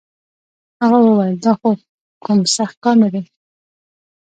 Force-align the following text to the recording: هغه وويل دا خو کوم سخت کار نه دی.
هغه 0.81 0.97
وويل 1.01 1.35
دا 1.45 1.51
خو 1.59 1.69
کوم 2.23 2.39
سخت 2.57 2.75
کار 2.83 2.95
نه 3.03 3.09
دی. 3.13 3.23